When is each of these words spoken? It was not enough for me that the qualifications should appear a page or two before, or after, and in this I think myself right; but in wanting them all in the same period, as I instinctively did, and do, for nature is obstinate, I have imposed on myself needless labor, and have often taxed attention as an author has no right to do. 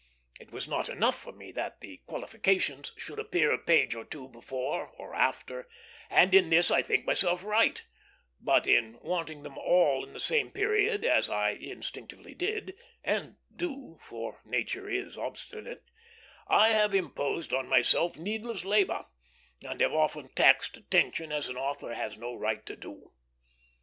It 0.39 0.51
was 0.51 0.67
not 0.67 0.89
enough 0.89 1.15
for 1.15 1.31
me 1.31 1.51
that 1.51 1.79
the 1.79 1.97
qualifications 2.07 2.91
should 2.97 3.19
appear 3.19 3.51
a 3.51 3.59
page 3.59 3.93
or 3.93 4.03
two 4.03 4.27
before, 4.29 4.87
or 4.97 5.13
after, 5.13 5.67
and 6.09 6.33
in 6.33 6.49
this 6.49 6.71
I 6.71 6.81
think 6.81 7.05
myself 7.05 7.43
right; 7.43 7.83
but 8.39 8.65
in 8.65 8.97
wanting 9.01 9.43
them 9.43 9.59
all 9.59 10.03
in 10.03 10.13
the 10.13 10.19
same 10.19 10.49
period, 10.49 11.05
as 11.05 11.29
I 11.29 11.51
instinctively 11.51 12.33
did, 12.33 12.75
and 13.03 13.35
do, 13.55 13.99
for 14.01 14.41
nature 14.43 14.89
is 14.89 15.19
obstinate, 15.19 15.83
I 16.47 16.69
have 16.69 16.95
imposed 16.95 17.53
on 17.53 17.67
myself 17.69 18.17
needless 18.17 18.65
labor, 18.65 19.05
and 19.63 19.79
have 19.81 19.93
often 19.93 20.29
taxed 20.29 20.77
attention 20.77 21.31
as 21.31 21.47
an 21.47 21.57
author 21.57 21.93
has 21.93 22.17
no 22.17 22.33
right 22.33 22.65
to 22.65 22.75
do. 22.75 23.11